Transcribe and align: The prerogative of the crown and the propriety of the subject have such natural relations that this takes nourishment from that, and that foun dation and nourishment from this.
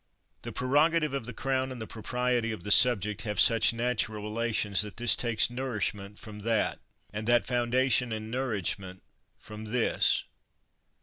The 0.41 0.51
prerogative 0.51 1.13
of 1.13 1.27
the 1.27 1.31
crown 1.31 1.71
and 1.71 1.79
the 1.79 1.85
propriety 1.85 2.51
of 2.51 2.63
the 2.63 2.71
subject 2.71 3.21
have 3.21 3.39
such 3.39 3.71
natural 3.71 4.23
relations 4.23 4.81
that 4.81 4.97
this 4.97 5.15
takes 5.15 5.51
nourishment 5.51 6.17
from 6.17 6.39
that, 6.39 6.79
and 7.13 7.27
that 7.27 7.45
foun 7.45 7.71
dation 7.71 8.11
and 8.11 8.31
nourishment 8.31 9.03
from 9.37 9.65
this. 9.65 10.23